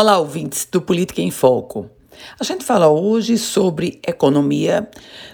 Olá, 0.00 0.16
ouvintes 0.16 0.66
do 0.72 0.80
Política 0.80 1.20
em 1.20 1.30
Foco. 1.30 1.90
A 2.40 2.42
gente 2.42 2.64
fala 2.64 2.88
hoje 2.88 3.36
sobre 3.36 4.00
economia 4.02 4.88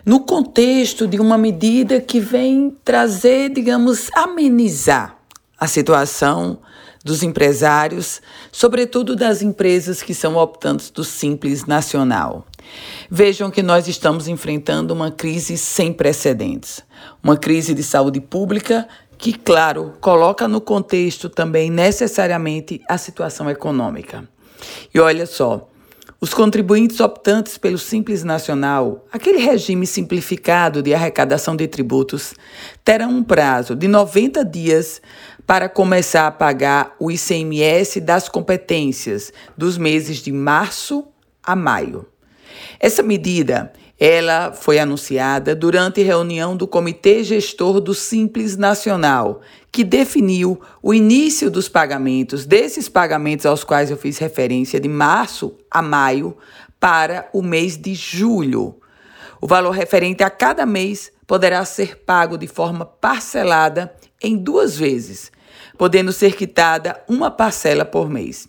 no 0.04 0.19
contexto 0.19 1.07
de 1.07 1.21
uma 1.21 1.39
medida 1.39 2.00
que 2.00 2.19
vem 2.19 2.76
trazer, 2.84 3.50
digamos, 3.50 4.10
amenizar 4.13 5.18
a 5.57 5.68
situação 5.68 6.58
dos 7.05 7.23
empresários, 7.23 8.21
sobretudo 8.50 9.14
das 9.14 9.41
empresas 9.41 10.02
que 10.02 10.12
são 10.12 10.34
optantes 10.34 10.91
do 10.91 11.05
Simples 11.05 11.64
Nacional. 11.64 12.45
Vejam 13.09 13.53
que 13.53 13.62
nós 13.62 13.87
estamos 13.87 14.27
enfrentando 14.27 14.93
uma 14.93 15.12
crise 15.12 15.57
sem 15.57 15.93
precedentes, 15.93 16.83
uma 17.23 17.37
crise 17.37 17.73
de 17.73 17.85
saúde 17.85 18.21
pública 18.21 18.89
que, 19.17 19.33
claro, 19.33 19.93
coloca 20.01 20.48
no 20.48 20.61
contexto 20.61 21.29
também 21.29 21.71
necessariamente 21.71 22.83
a 22.89 22.98
situação 22.98 23.48
econômica. 23.48 24.29
E 24.93 25.00
olha 25.00 25.27
só, 25.27 25.68
os 26.19 26.33
contribuintes 26.33 26.98
optantes 27.01 27.59
pelo 27.59 27.77
Simples 27.77 28.24
Nacional, 28.24 29.06
aquele 29.12 29.38
regime 29.38 29.87
simplificado 29.87 30.83
de 30.83 30.95
arrecadação 30.95 31.55
de 31.55 31.69
tributos, 31.69 32.34
terão 32.83 33.11
um 33.11 33.23
prazo 33.23 33.77
de 33.77 33.87
90 33.87 34.45
dias 34.45 35.02
para 35.47 35.69
começar 35.69 36.27
a 36.27 36.30
pagar 36.30 36.97
o 36.98 37.11
ICMS 37.11 38.00
das 38.00 38.28
competências 38.28 39.33
dos 39.56 39.77
meses 39.77 40.19
de 40.19 40.33
março 40.33 41.06
a 41.42 41.55
maio. 41.55 42.06
Essa 42.80 43.02
medida 43.02 43.73
ela 43.98 44.52
foi 44.52 44.78
anunciada 44.78 45.55
durante 45.55 46.02
reunião 46.02 46.55
do 46.55 46.66
Comitê 46.66 47.24
Gestor 47.24 47.80
do 47.80 47.95
Simples 47.95 48.56
Nacional, 48.56 49.41
que 49.72 49.82
definiu 49.82 50.60
o 50.82 50.92
início 50.92 51.50
dos 51.50 51.69
pagamentos, 51.69 52.45
desses 52.45 52.88
pagamentos 52.88 53.46
aos 53.46 53.64
quais 53.64 53.91
eu 53.91 53.96
fiz 53.96 54.19
referência, 54.19 54.78
de 54.78 54.88
março 54.88 55.56
a 55.70 55.80
maio, 55.80 56.36
para 56.78 57.28
o 57.32 57.41
mês 57.41 57.77
de 57.78 57.95
julho. 57.95 58.78
O 59.41 59.47
valor 59.47 59.70
referente 59.70 60.22
a 60.22 60.28
cada 60.28 60.66
mês 60.66 61.10
poderá 61.27 61.64
ser 61.64 61.97
pago 62.05 62.36
de 62.36 62.47
forma 62.47 62.84
parcelada 62.84 63.94
em 64.22 64.36
duas 64.36 64.77
vezes, 64.77 65.33
podendo 65.78 66.12
ser 66.12 66.36
quitada 66.36 67.03
uma 67.08 67.31
parcela 67.31 67.84
por 67.84 68.10
mês 68.10 68.47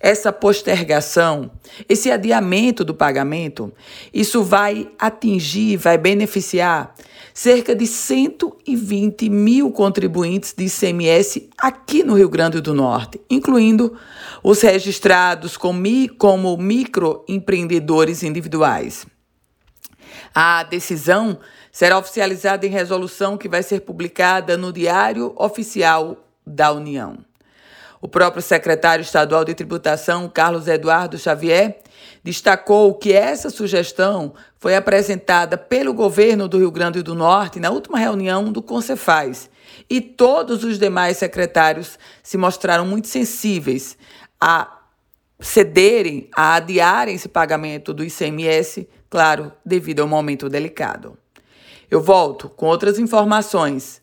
essa 0.00 0.32
postergação, 0.32 1.50
esse 1.88 2.10
adiamento 2.10 2.84
do 2.84 2.94
pagamento, 2.94 3.72
isso 4.12 4.42
vai 4.42 4.90
atingir, 4.98 5.76
vai 5.76 5.98
beneficiar 5.98 6.94
cerca 7.34 7.74
de 7.74 7.86
120 7.86 9.28
mil 9.30 9.70
contribuintes 9.70 10.52
de 10.56 10.64
ICMS 10.64 11.48
aqui 11.56 12.02
no 12.02 12.14
Rio 12.14 12.28
Grande 12.28 12.60
do 12.60 12.74
Norte, 12.74 13.20
incluindo 13.30 13.96
os 14.42 14.60
registrados 14.60 15.56
como 15.56 16.56
microempreendedores 16.56 18.22
individuais. 18.22 19.06
A 20.34 20.62
decisão 20.62 21.38
será 21.70 21.98
oficializada 21.98 22.66
em 22.66 22.70
resolução 22.70 23.36
que 23.36 23.48
vai 23.48 23.62
ser 23.62 23.82
publicada 23.82 24.56
no 24.56 24.72
Diário 24.72 25.32
Oficial 25.36 26.16
da 26.44 26.72
União. 26.72 27.27
O 28.00 28.06
próprio 28.06 28.42
secretário 28.42 29.02
estadual 29.02 29.44
de 29.44 29.54
tributação, 29.54 30.28
Carlos 30.28 30.68
Eduardo 30.68 31.18
Xavier, 31.18 31.80
destacou 32.22 32.94
que 32.94 33.12
essa 33.12 33.50
sugestão 33.50 34.34
foi 34.56 34.76
apresentada 34.76 35.58
pelo 35.58 35.92
governo 35.92 36.48
do 36.48 36.58
Rio 36.58 36.70
Grande 36.70 37.02
do 37.02 37.14
Norte 37.14 37.58
na 37.58 37.70
última 37.70 37.98
reunião 37.98 38.52
do 38.52 38.62
Concefaz. 38.62 39.50
E 39.90 40.00
todos 40.00 40.62
os 40.64 40.78
demais 40.78 41.16
secretários 41.16 41.98
se 42.22 42.36
mostraram 42.36 42.86
muito 42.86 43.08
sensíveis 43.08 43.96
a 44.40 44.78
cederem, 45.40 46.28
a 46.34 46.54
adiarem 46.54 47.14
esse 47.14 47.28
pagamento 47.28 47.92
do 47.92 48.04
ICMS, 48.04 48.88
claro, 49.08 49.52
devido 49.64 50.00
ao 50.00 50.08
momento 50.08 50.48
delicado. 50.48 51.16
Eu 51.90 52.02
volto 52.02 52.48
com 52.48 52.66
outras 52.66 52.98
informações 52.98 54.02